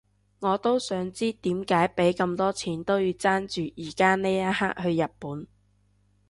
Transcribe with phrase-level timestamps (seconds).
[0.39, 5.45] 我都想知點解畀咁多錢都要爭住而家呢一刻去日本